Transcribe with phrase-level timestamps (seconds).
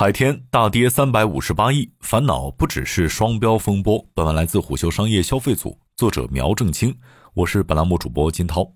[0.00, 4.06] 海天大跌三百五十八亿，烦恼不只是双标风波。
[4.14, 6.96] 本文来自虎嗅商业消费组，作者苗正清，
[7.34, 8.74] 我是本栏目主播金涛。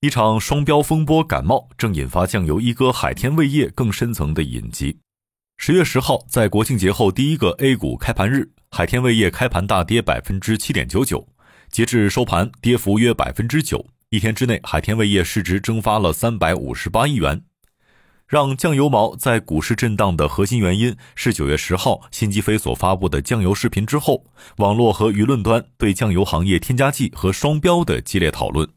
[0.00, 4.98] 一场双标风波感冒，正引发酱油一哥海天味业更深层的隐疾。
[5.56, 11.28] 十月十号，在国庆节后第一个 A 股开盘日，海天味业开盘大跌百分之七点九九，
[11.70, 13.86] 截至收盘，跌幅约百分之九。
[14.10, 17.44] 一天之内，海天味业市值蒸发了三百五十八亿元。
[18.28, 24.26] 让酱油毛在股市震荡的核心原因是九月十号辛吉飞所发布的酱油视频之后，
[24.58, 28.68] 网络和舆论端对酱油行业添加剂和双标的激烈讨论。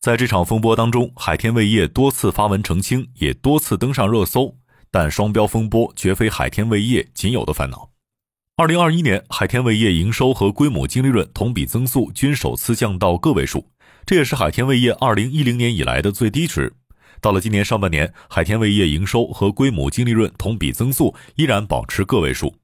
[0.00, 4.54] 在这场风波当中，海天味业多次发文澄清，也多次登上热搜，
[4.92, 7.90] 但双标风波绝非海天味业仅有的烦恼。
[8.56, 13.66] 二零二一年，海天味业营收和规模净利润同比增速均首次降到个位数，
[14.06, 16.72] 这也是海天味业二零一零年以来的最低值。
[17.20, 22.54] 到了今年上半年，海天味业营收和规模净利润同比增速依然保持个位数，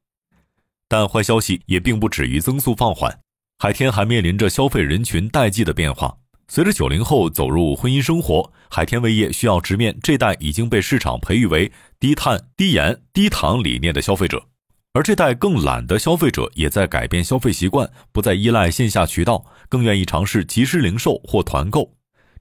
[0.88, 3.18] 但坏消息也并不止于增速放缓。
[3.58, 6.16] 海天还面临着消费人群代际的变化，
[6.48, 14.44] 随着九零后走入婚姻生活，海天味业需要直面这代已经被市场培育为低碳、低盐、低糖理念的消费者，
[14.92, 21.94] 而这代更懒的消费者也在改变消费习惯，不再依赖线下渠道，更愿意尝试即时零售或团购。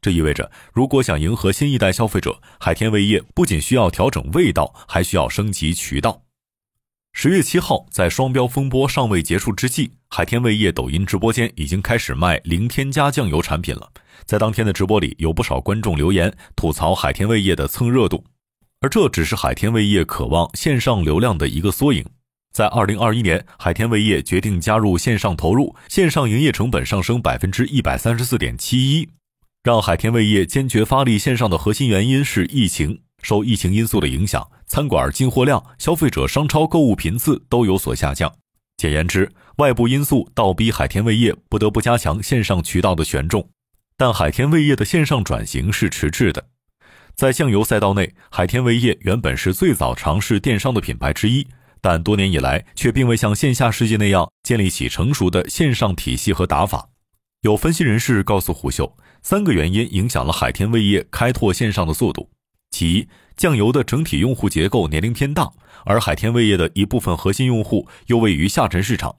[0.04, 6.24] 这意味着，如果想迎合新一代消费者，海天味业不仅需要调整味道，还需要升级渠道。
[7.14, 13.90] 十月七号，在双标风波尚未结束之际，海天味业抖音直播间已经开始卖零添加酱油产品了。
[14.26, 18.26] 在当天的直播里，有不少观众留言吐槽海天味业的蹭热度，
[18.82, 22.04] 而这只是海天味业渴望线上流量的一个缩影。
[22.52, 29.10] 在二零二一年，海天味业决定加入线上投入，线上营业成本上升百分之一百三十四点七一。
[29.64, 33.00] 让海天味业坚决发力线上的核心原因是疫情。
[33.22, 38.30] 受疫情因素的影响，餐馆进货量、消费者商超购物频次都有所下降。
[38.76, 43.48] 简言之，外部因素倒逼海天味业不得不加强线上渠道的权重。
[43.96, 46.48] 但海天味业的线上转型是迟滞的。
[47.16, 51.48] 在酱油赛道内，海天味业原本是最早尝试电商的品牌之一，
[51.80, 56.90] 但多年以来却并未像线下世界那样建立起成熟的线上体系和打法。
[57.44, 58.98] 有分析人士告诉虎嗅。
[59.24, 62.30] 三个原因影响了海天味业开拓线上的速度。
[62.72, 63.08] 其一，
[63.38, 65.50] 酱油的整体用户结构年龄偏大，
[65.86, 69.16] 而海天味业的一部分核心用户又位于下沉市场。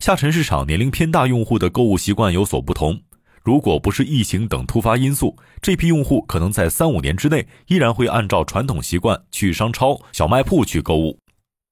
[0.00, 3.00] 下沉市场年龄偏大用户的购物习惯有所不同。
[3.44, 11.16] 如果不是疫情等突发因素，这批用户可能在三五年之内依然会按照传统习惯去商超、小卖铺去购物。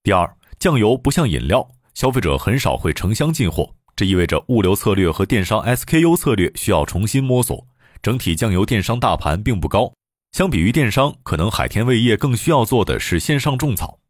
[0.05, 7.67] 第二，酱油不像饮料，消费者很少会成箱进货，这意味着物流策略和电商 SKU 策略需要重新摸索。
[8.03, 9.95] 整体酱油电商大盘并不高，
[10.33, 14.01] 相比于电商，可能海天味业更需要做的是线上种草。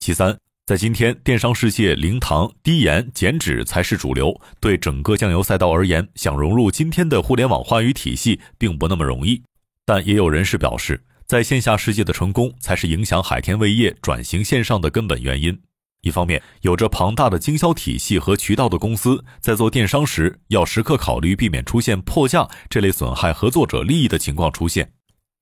[0.00, 4.38] 其三，在今天电商世界，零糖、低盐、减脂才是主流。
[4.60, 9.42] 对整个酱油赛道而言，想融入今天的互联网话语体系，并不那么容易。
[9.86, 15.58] 但也有人士表示，在线下世界的成功，才是影响海天味业转型线上的根本原因。
[16.08, 24.86] 一方面，有着庞大的经销体系和渠道的公司在做电商时，要时刻考虑避免出现破价这类损害合作者利益的情况出现；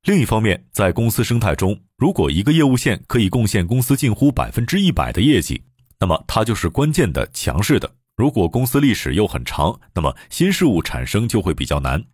[0.03, 5.63] 另一方面，在公司生态中，如果一个业务线可以贡献公司近乎百分之一百的业绩，
[6.01, 7.91] 那么它就是关键的、强势的。
[8.17, 12.05] 如果公司历史又很长，那么新事物产生就会比较难。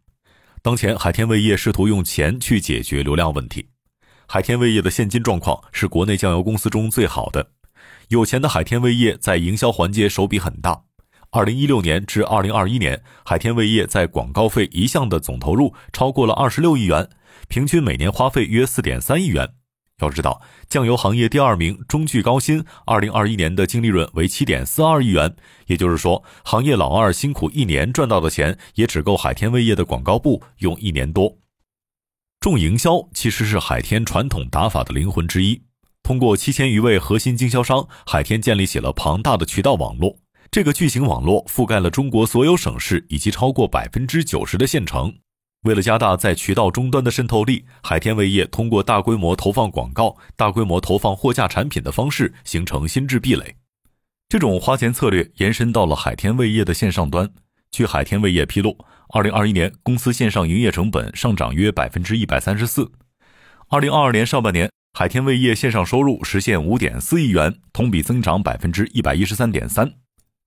[0.61, 3.67] 当前，海天味业试图用钱去解决流量问题。
[4.29, 7.51] 海天味业的现金状况是国内酱油公司中最好的。
[8.12, 10.84] 有钱的海天味业在营销环节手笔很大。
[11.31, 17.09] 二零一六年至二零二一年，海天味业在广告费一项的总投入超过了二十六亿元，
[17.49, 19.55] 平均每年花费约四点三亿元。
[20.00, 25.34] 要知道，酱油行业第二名中聚高新，二零二一年的净利润为七点四二亿元，
[25.69, 31.39] 也就是说，行业老二辛苦一年赚到的钱，也只够海天味业的广告部用一年多。
[32.41, 35.62] 重营销其实是海天传统打法的灵魂之一。
[36.03, 40.19] 通过七千余位核心经销商，海天建立起了庞大的渠道网络。
[40.50, 45.15] 这个巨型网络覆盖了中国所有省市以及超过百分之九十的县城。
[45.62, 53.55] 为了加大在渠道终端的渗透力，海天味业通过大规模投放广告、大规模投放货架产品的方式，形成心智壁垒。
[54.29, 57.31] 这种花钱策略延伸到了海天味业的线上端。
[57.71, 58.76] 据海天味业披露，
[59.11, 62.91] 二零二一年公司线上营业成本上涨约百分之一百三十四。
[63.69, 64.69] 二零二二年上半年。
[64.94, 69.91] 海天味业线上收入实现五点四亿元，同比增长百分之一百一十三点三。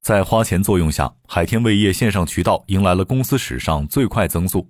[0.03, 4.69] 在花钱作用下，海天味业线上渠道迎来了公司史上最快增速。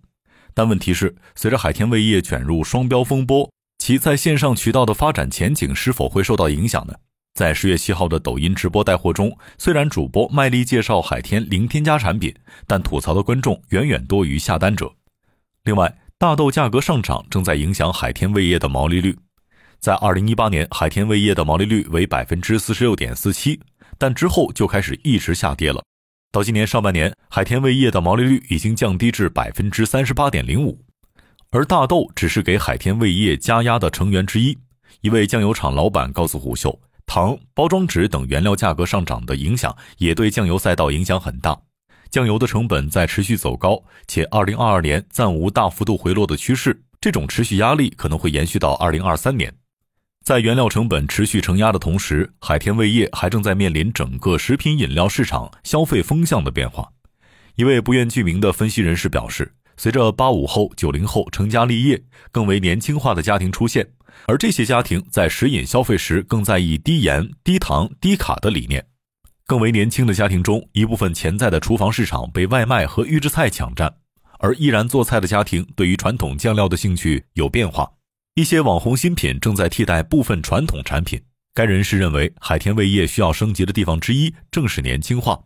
[0.54, 6.94] 但问题是，随着海天味业卷入双标风波，其在线上渠道的发展前景是否会受到影响呢？
[7.34, 12.34] 在十月七号的抖音直播带货中，虽然主播卖力介绍海天零添加产品，
[12.66, 14.94] 但吐槽的观众远远多于下单者。
[15.66, 19.18] 另外，大豆价格上涨正在影响海天味业的毛利率。
[19.86, 23.60] 在二零一八年，海天味业的毛利率为百分之四十六点四七，
[24.00, 25.80] 但之后就开始一直下跌了。
[26.32, 30.82] 到今年上半年，海天味业的毛利率已经降低至百分之三十八点零五，
[31.52, 34.58] 而大豆只是给海天味业加压的成员之一。
[35.02, 36.82] 一位酱油厂老板告诉虎嗅。
[37.06, 41.56] 糖、包装纸等原料价格上涨的影响，也对酱油赛道影响很大。
[42.10, 49.54] 酱油的成本在持续走高，且2022年暂无大幅度回落的趋势，这种持续压力可能会延续到2023年。
[50.26, 56.90] 在原料成本持续承压的同时，海天味业还正在面临整个食品饮料市场消费风向的变化。
[57.54, 62.02] 一位不愿具名的分析人士表示，随着八五后、九零后成家立业，
[62.32, 63.88] 更为年轻化的家庭出现。
[64.26, 68.84] 而这些家庭在食饮消费时更在意低盐、低糖、低卡的理念，
[69.46, 73.94] 更为年轻的家庭中，一部分潜在的厨房市场被外卖和预制菜抢占，
[74.40, 77.92] 而依然做菜的家庭对于传统酱料的兴趣有变化，
[78.36, 81.22] 一些网红新品正在替代部分传统产品。
[81.54, 85.40] 该人士认为，海天味业需要升级的地方之一正是年轻化。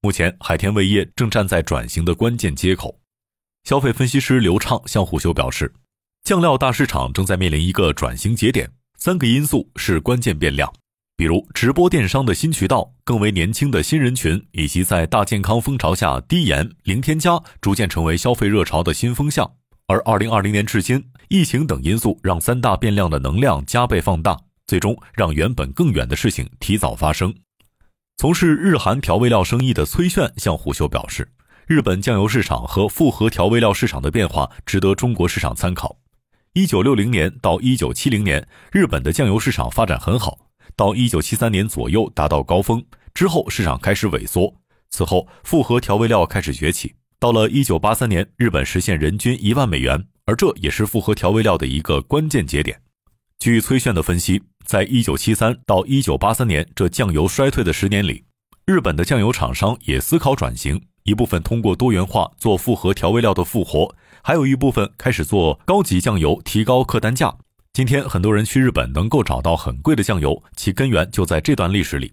[0.00, 2.98] 目前，海天味业正站在转型的关键接口。
[3.64, 5.74] 消费分析师刘畅向虎嗅表示。
[6.24, 10.72] 酱料大市场正在面临一个转型节点，三个因素是关键变量，
[11.18, 19.52] 比如直播电商的新渠道、更为年轻的新人群，以及在大健康风潮下低盐、零添加逐渐成为消费热潮的新风向。
[19.88, 27.34] 而二零二零年至今，疫情等因素让三大变量的能量加倍放大，最终让原本更远的事情提早发生。
[28.18, 31.32] 从事日韩调味料生意的崔炫向虎嗅表示，
[31.66, 35.96] 日本酱油市场和复合调味料市场的变化值得中国市场参考。
[36.52, 40.38] 一九六零年到一九七零年，日本的酱油市场发展很好，
[40.76, 42.84] 到一九七三年左右达到高峰，
[43.14, 44.54] 之后市场开始萎缩。
[44.90, 46.96] 此后，复合调味料开始崛起。
[47.18, 52.80] 到了一九八三年，日本实现人均一万美元，而这也是复合调味料的一个关键节点。
[53.38, 58.24] 据崔炫的分析，在一九七三到一九八三年这酱油衰退的十年里，
[58.64, 63.94] 日本的酱油厂商也思考转型，一部分通过多元化做复合调味料的复活。
[64.22, 67.36] 还有一部分开始做高级酱油，提高客单价。
[67.72, 72.12] 今天很多人去日本能够找到很贵的酱油，其根源就在这段历史里。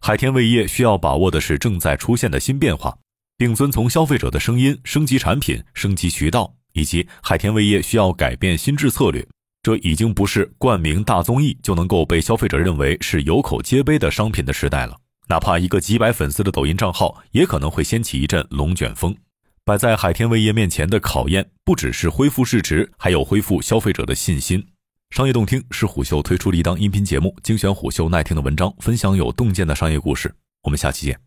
[0.00, 2.98] 海天味业需要把握的是正在出现的新变化，
[3.36, 9.26] 并遵从消费者的声音，升级产品、升级渠道，以及海天味业需要改变心智策略。
[9.62, 14.94] 这已经不是冠名大综艺就能够被消费者认为是有口皆碑的商品的时代了。
[15.28, 19.16] 哪怕一个几百粉丝的抖音账号，也可能会掀起一阵龙卷风。
[19.64, 24.66] 摆在海天味业面前的考验，不只是恢复市值，还有恢复消费者的信心。
[25.08, 30.34] 商业洞听是虎嗅推出的一档音频节目，精选虎嗅耐听的文章，分享有洞见的商业故事。
[30.64, 31.24] 我们下期见。